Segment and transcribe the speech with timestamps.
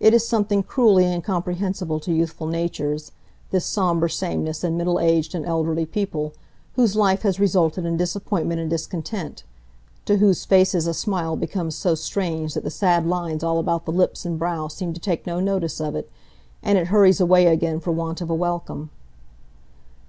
[0.00, 3.12] It is something cruelly incomprehensible to youthful natures,
[3.52, 6.34] this sombre sameness in middle aged and elderly people,
[6.74, 9.44] whose life has resulted in disappointment and discontent,
[10.06, 13.92] to whose faces a smile becomes so strange that the sad lines all about the
[13.92, 16.10] lips and brow seem to take no notice of it,
[16.64, 18.90] and it hurries away again for want of a welcome.